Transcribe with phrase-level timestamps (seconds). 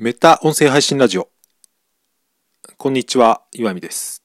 [0.00, 1.28] メタ音声配信ラジオ。
[2.76, 4.22] こんにちは、岩見です。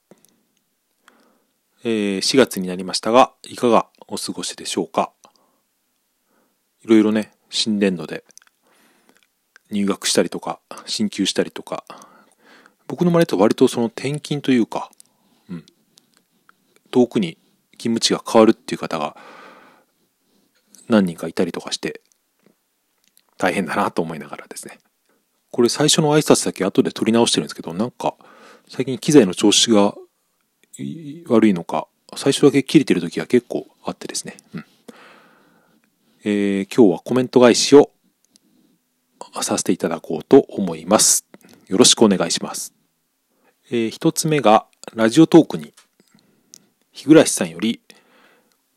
[1.82, 5.10] えー4月になりましたが、いかがお過ごしでしょうか？
[6.84, 8.22] いろいろね、新年度で
[9.72, 11.82] 入学したりとか、進級したりとか、
[12.86, 14.92] 僕の周りと割とその転勤というか、
[15.50, 15.66] うん、
[16.92, 17.36] 遠くに
[17.72, 19.16] 勤務地が変わるっていう方が
[20.88, 22.00] 何人かいたりとかして、
[23.38, 24.78] 大変だなと思いながらですね。
[25.54, 28.16] これ最初の挨拶だけ後で撮り直してるんですけど、なんか
[28.66, 29.94] 最近機材の調子が
[31.28, 31.86] 悪いのか、
[32.16, 34.36] 最初だけ切れてる時が結構あってですね。
[34.52, 34.64] うん。
[36.24, 37.92] えー今日はコメント返しを
[39.42, 41.24] させていただこうと思います。
[41.68, 42.74] よろしくお願いします。
[43.70, 45.72] えー一つ目が、ラジオトークに、
[46.90, 47.80] 日暮さんより、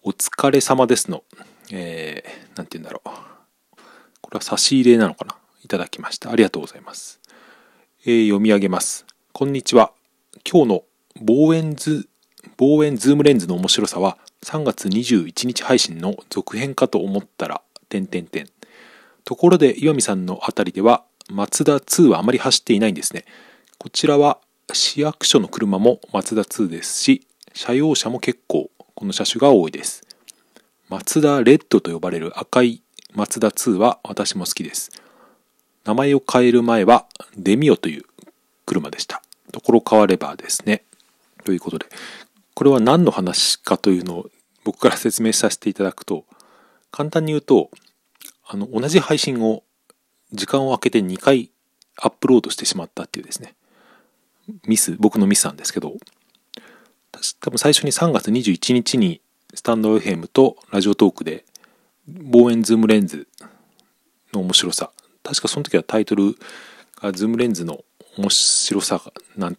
[0.03, 1.23] お疲れ様ですの、
[1.71, 3.09] えー、なんて言うんだろう。
[4.21, 5.35] これは差し入れなのかな？
[5.67, 6.31] いただきました。
[6.31, 7.19] ありがとうございます。
[8.05, 9.05] えー読み上げます。
[9.33, 9.91] こんにちは。
[10.49, 10.83] 今日の
[11.21, 12.07] 望遠ズ、
[12.55, 18.47] 望遠ズームレンズの面白さは3月21日配信の続編かと思ったら、点点点。
[19.25, 23.25] ところで岩見さんのあたりでは、マツダ2はあまり走っていないんですね。
[23.77, 24.39] こちらは
[24.71, 30.07] 市役所の車もマツダ2ですし、車用車も結構この車種が多いです。
[30.87, 34.91] マツダレッドと呼ばれる赤いマツダ2は私も好きです。
[35.87, 37.05] 名前を変える前は
[37.37, 38.03] デミオという
[38.65, 39.23] 車でした。
[39.53, 40.83] ところ変わればですね。
[41.45, 41.85] ということで、
[42.53, 44.29] これは何の話かというのを
[44.65, 46.25] 僕から説明させていただくと、
[46.91, 47.71] 簡単に言うと、
[48.45, 49.63] あの、同じ配信を
[50.33, 51.51] 時間を空けて2回
[51.95, 53.55] アップロードしてしまったっていうですね、
[54.67, 55.93] ミス、僕のミスなんですけど、
[57.39, 59.21] 多分最初に3月21日に
[59.53, 61.45] スタンド FM とラジオトークで
[62.07, 63.29] 望遠ズームレンズ
[64.33, 64.91] の面白さ
[65.27, 66.35] 確かその時はタイトル
[67.01, 67.83] がズームレンズの
[68.17, 69.57] 面白さがなん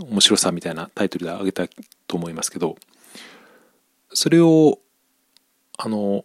[0.00, 1.68] 面白さみたいなタイトルで挙げた
[2.06, 2.76] と思いますけど
[4.12, 4.78] それを
[5.78, 6.24] あの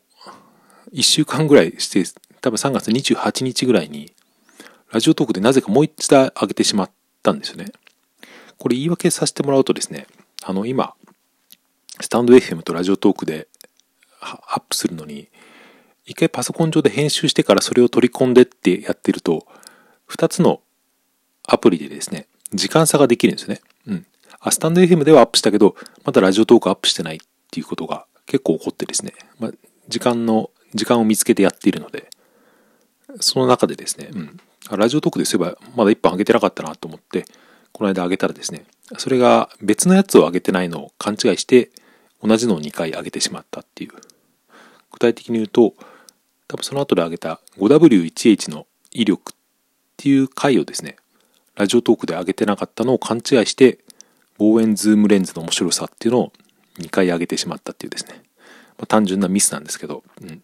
[0.94, 2.04] 1週間ぐらいして
[2.42, 4.12] 多分3月28日ぐらいに
[4.92, 6.92] ラジオトークでなぜかもう一度上げてしまっ
[7.22, 7.72] たんですよね。
[8.58, 10.08] これ言い訳させてもらうとですね
[10.44, 10.94] あの今
[12.02, 13.48] スタンド FM とラジオトークで
[14.22, 15.30] アップするのに
[16.10, 19.46] 一回パソコン上で編集してからそれを取り込んでってやってると、
[20.08, 20.62] 二つの
[21.46, 23.62] アプリでですね、時間差ができるんですよね。
[23.86, 24.06] うん。
[24.40, 27.20] あ、スタンド FM ではアップしたけど、まだラジオトークアップしてないっ
[27.52, 29.52] ていうことが結構起こってですね、まあ、
[29.88, 32.10] 時間の、時間を見つけてやっているので、
[33.20, 34.40] その中でですね、うん。
[34.72, 37.26] ラジオトークでそういえばまだ一本上げてなかったなと思って、
[37.72, 38.66] この間上げたらですね、
[38.98, 41.70] それが別のやつを上げてないのを勘違いして、
[42.24, 43.92] 同じのを2回上げてしまったっていう。
[44.92, 45.76] 具体的に言うと、
[46.50, 49.36] 多分その後で挙げた 5W1H の威力っ
[49.98, 50.98] ていう回をですね、
[51.56, 53.78] ラジオトークで上げてなかったのを勘違いして、
[54.40, 56.34] 望遠ズームレンズの面白さっていうのを
[56.80, 58.24] 2回上げてしまったっていうですね、
[58.78, 60.42] まあ、単純なミスなんですけど、うん。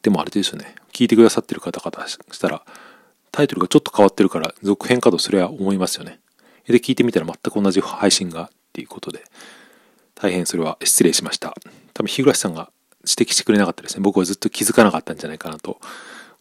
[0.00, 2.64] でもあれですよね、聞いてくださってる方々したら、
[3.32, 6.20] タイトルがちょっと変わってるから続編かとそれは思いますよね。
[6.66, 9.24] で、聞いてみたら全く同じ配信がっていうことで、
[10.14, 11.54] 大変それは失礼しました。
[11.92, 12.70] 多分、日暮さんが
[13.08, 14.02] 指摘してくれなかったですね。
[14.02, 15.80] 僕はずっと気づかなかったんじゃないかなと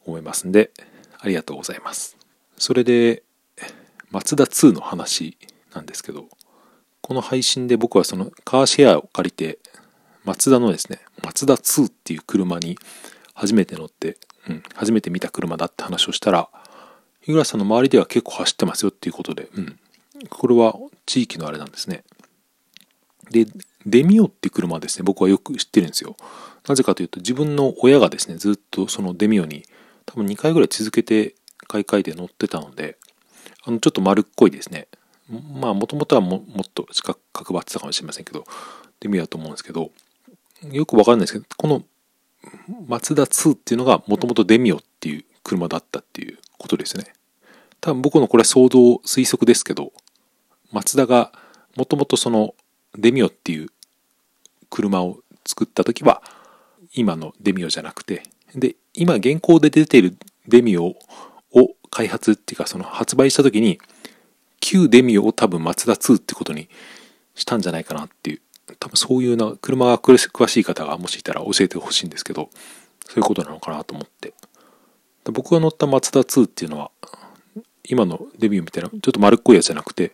[0.05, 0.71] 思いますんで、
[1.19, 2.17] ありがとうございます。
[2.57, 3.23] それで、
[4.09, 5.37] マツダ2の話
[5.73, 6.27] なんですけど、
[7.01, 9.59] この配信で僕はそのカーシェアを借りて、
[10.23, 12.77] マツダのですね、マツダ2っていう車に
[13.33, 14.17] 初めて乗って、
[14.47, 16.49] うん、初めて見た車だって話をしたら、
[17.21, 19.79] 日暮さんの周りでは結構走ってますよっていうことで、うん、
[20.29, 22.03] これは地域のあれなんですね。
[23.31, 23.47] で、
[23.85, 26.15] デミオって車ですね、僕はよく知ってるんですよ。
[26.67, 29.65] なぜかというと、自分の親がですね、ずっとそのデミオに
[30.05, 31.35] 多分2回ぐらい続けて
[31.67, 32.97] 買い替えて乗ってたので、
[33.63, 34.87] あの、ちょっと丸っこいですね。
[35.29, 38.43] まあ、もともとはももっと四角角張ってたかもしれませんけど、
[38.99, 39.91] デミオだと思うんですけど、
[40.71, 41.83] よくわかんないですけど、この
[42.87, 47.13] マツダ2っていうのがもともとデミオっていう車だったっていうことですね。
[47.79, 49.93] 多分僕のこれは想像推測ですけど、
[50.71, 51.31] マツダが
[51.75, 52.53] もともとその
[52.97, 53.69] デミオっていう
[54.69, 56.21] 車を作った時は
[56.93, 58.23] 今のデミオじゃなくて
[58.55, 60.17] で今現行で出ている
[60.47, 60.95] デミオを
[61.89, 63.79] 開発っていうかその発売した時に
[64.59, 66.69] 旧デミオを多分マツダ2ってことに
[67.35, 68.41] したんじゃないかなっていう
[68.79, 72.49] 多分そういうな車が詳しい方がもしいたら教えてほしいんですけど
[73.07, 74.33] そういうことなのかなと思って。
[75.29, 76.89] 僕が乗ったマツダ2っていうのは
[77.83, 80.11] 今のデミオみたいなちょっと丸っこいやつじゃなくて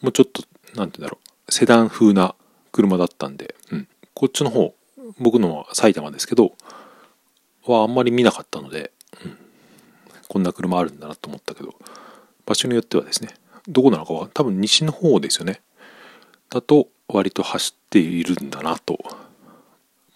[0.00, 0.42] もうちょっと
[0.76, 1.33] なんて言うんだろう。
[1.48, 2.34] セダン風な
[2.72, 4.74] 車だったんで、うん、こっちの方
[5.18, 6.54] 僕のは埼玉ですけど
[7.66, 8.92] はあんまり見なかったので、
[9.24, 9.38] うん、
[10.28, 11.74] こんな車あるんだなと思ったけど、
[12.46, 13.30] 場所によってはですね、
[13.68, 15.62] どこなのかは多分西の方ですよね。
[16.50, 18.98] だと割と走っているんだなと。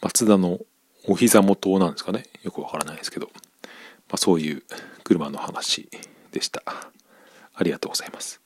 [0.00, 0.58] 松田の
[1.06, 2.25] お膝元なんですかね。
[2.42, 3.30] よくわからないですけど。
[4.08, 4.62] まあ、そういう
[5.04, 5.88] 車の話
[6.32, 6.62] でした。
[7.54, 8.40] ありがとうございます。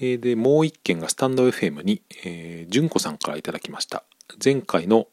[0.00, 4.04] え、で、もう一件がスタンド FM に、えー、純子さんから頂きました。
[4.42, 5.08] 前回の、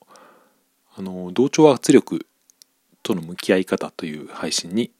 [0.95, 2.25] あの、同調圧力
[3.04, 4.92] との向き合い方という配信にい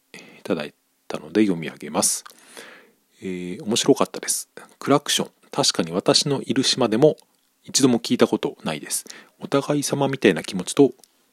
[0.42, 0.74] ただい
[1.08, 2.24] たので読み上げます。
[3.22, 4.48] えー、面白かったです。
[4.78, 5.30] クラクション。
[5.50, 7.16] 確かに私のいる島でも
[7.64, 9.06] 一度も聞いたことないです。
[9.40, 10.92] お互い様みたいな気持ちと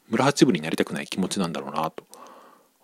[0.10, 2.06] 村八分になりたくない気持ちなんだろうなと。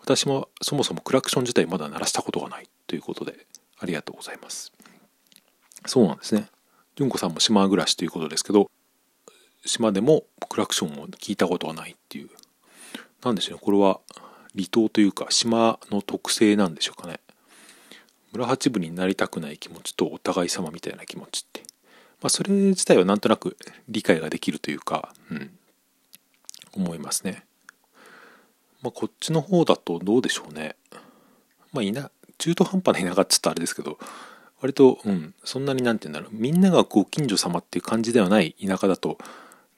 [0.02, 3.46] 私もそもそもクラクション自体まだ鳴らしたことがないということで
[3.80, 4.74] ありがとうございます。
[5.92, 6.48] そうなんですね。
[6.96, 8.72] 純子さんも島暮らしということですけど、
[9.66, 12.30] 島でもクラクションを聞いたことがないっていう。
[13.22, 13.62] なんでしょうね。
[13.62, 14.00] これは
[14.56, 17.20] 離島というか島の特性なんでしょうかね。
[18.32, 21.60] 村八分になりたくない気持ちとお互い様みたいな気持ちって。
[22.22, 23.58] まあそれ自体はなんとなく
[23.90, 25.52] 理解ができるというか、うん。
[26.72, 27.44] 思いますね。
[28.82, 30.78] まあこっちの方だとどうでしょうね。
[31.74, 34.00] まあいな、中途半端な田舎っつったらあれですけど、
[34.62, 39.18] 割と、うん、そんなになんて言うんだろう、みんながご近所様っていう感じではない田舎だと、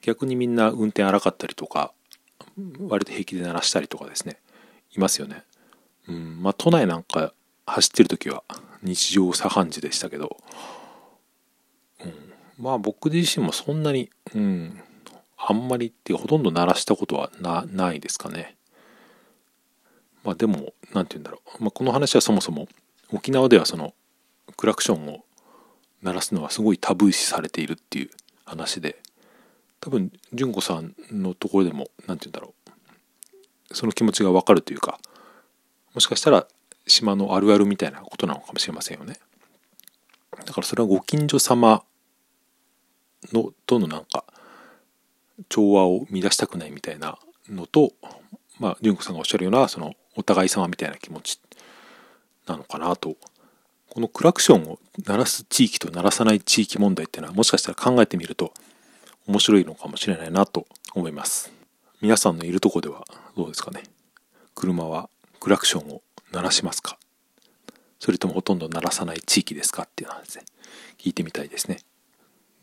[0.02, 1.92] 逆にみんな運転荒かったりとか、
[2.78, 4.38] 割と平気で鳴らしたりとかですね、
[4.94, 5.42] いますよね。
[6.06, 7.32] うん、まあ都内なんか
[7.66, 8.44] 走ってる時は
[8.82, 10.36] 日常茶飯事でしたけど、
[12.04, 12.12] うん、
[12.58, 14.78] まあ僕自身もそんなに、うん、
[15.38, 18.56] あんまりってほとんど鳴らしたことはなないですかね。
[20.22, 21.62] まあでも、何て言うんだろう。
[21.62, 22.68] まあ、この話はそもそも
[23.12, 23.94] 沖縄ではその
[24.56, 25.24] クラクションを
[26.02, 28.10] 鳴らすのはすごいタブー視されているっていう
[28.44, 29.00] 話で
[29.80, 32.54] 多分純子さんのところでも何て言うんだろ
[33.70, 33.74] う。
[33.74, 34.98] その気持ちがわかるというか
[35.94, 36.46] もしかしたら
[36.86, 39.18] 島のあるあるみたいなことなのかもしれませんよね。
[40.44, 41.82] だからそれはご近所様
[43.32, 44.24] のとのなんか
[45.48, 47.18] 調和を乱したくないみたいな
[47.48, 47.92] のと
[48.58, 51.40] まあ純子さんがおっしゃるようなそのお互い様みたいな気持ち
[52.46, 53.16] なのかなと
[53.94, 58.52] このクラクションを鳴らす地域と鳴らさない地域問題っていうのはもしかしたら考えてみると
[59.28, 61.52] 面白いのかもしれないなと思います。
[62.00, 63.04] 皆さんのいるとこでは
[63.36, 63.84] どうですかね？
[64.56, 65.08] 車は
[65.38, 66.02] クラクションを
[66.32, 66.98] 鳴らしますか？
[68.00, 70.44] それともほとんど鳴らさない地域ですかっていうのはですね、
[70.98, 71.78] 聞いてみたいですね。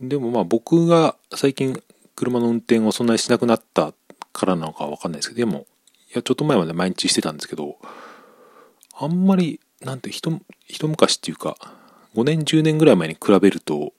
[0.01, 1.81] でもまあ僕が最近
[2.17, 3.93] 車の運転をそんなにしなくなった
[4.33, 5.65] からなのかわかんないですけど、でも、
[6.13, 7.77] いや、ちょっと前まで毎日してたんですけど、
[8.99, 10.31] あんまりなんて一
[10.67, 11.57] 一昔っていうか
[12.15, 13.93] 5年10年ぐらい前に比べると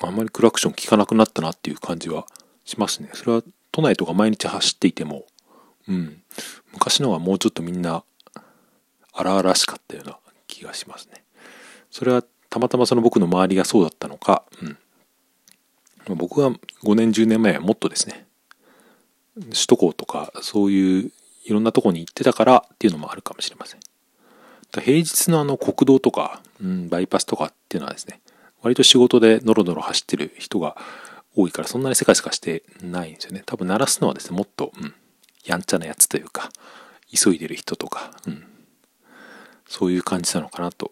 [0.00, 2.26] あんまりクラクション効かなくなったなっていう感じは
[2.64, 3.10] しますね。
[3.14, 5.26] それは都内とか毎日走っていても
[5.88, 6.22] うん。
[6.72, 8.04] 昔のはもうちょっとみんな
[9.12, 11.24] 荒々しかったような気がしますね。
[11.90, 14.44] それはたまたまその僕の周りがそうだったのか、
[16.08, 16.50] うん、僕は
[16.82, 18.26] 5年10年前はもっとですね。
[19.36, 21.12] 首都高とかそういう
[21.44, 23.80] いろんなとこに行ってたからっていうのもあるかもしれません。
[24.80, 28.20] 平日のあの国道とか、うん、バイパスとかっていうのはですね、
[28.62, 30.76] 割と仕事でノロノロ走ってる人が
[31.36, 33.42] 多いからそんなにせかせかしてないんですよね。
[33.44, 34.94] 多分鳴らすのはですね、もっと、うん、
[35.44, 36.50] やんちゃなやつというか、
[37.12, 38.44] 急いでる人とか、うん、
[39.66, 40.90] そういう感じなのかなと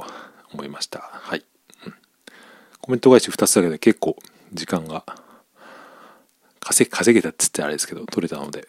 [0.53, 1.01] 思いました。
[1.01, 1.45] はい。
[1.87, 1.95] うん、
[2.81, 4.17] コメント返し2つだけで結構
[4.53, 5.05] 時間が
[6.61, 8.67] 稼稼げたっつってあれですけど、取れたので、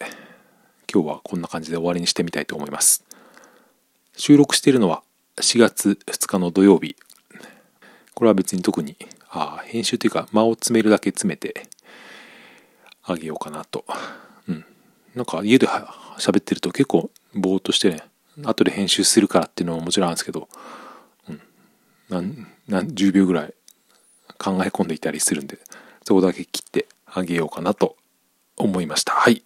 [0.92, 3.04] 今日はこんな感じで終わりにしてみたいと思います。
[4.16, 5.02] 収録しているのは
[5.36, 6.96] 4月2日の土曜日。
[8.14, 8.96] これは別に特に、
[9.30, 11.68] あ、編集というか間を詰めるだけ詰めて
[13.02, 13.84] あげようかなと。
[14.48, 14.64] うん。
[15.14, 15.66] なんか家で
[16.18, 18.02] 喋ってると結構ぼーっとしてね、
[18.44, 20.48] 後で編集するからっていうのももちろんあるんですけど、
[21.28, 21.40] うん。
[22.08, 23.54] 何、何、10秒ぐらい
[24.38, 25.58] 考え込んでいたりするんで、
[26.04, 27.96] そこだけ切ってあげようかなと
[28.56, 29.12] 思いました。
[29.12, 29.42] はい。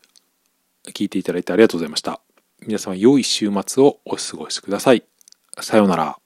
[0.85, 2.21] 聞いていただいてありがとうございました。
[2.61, 5.08] 皆様良い週末をお過ごしください。
[5.63, 6.19] さようなら。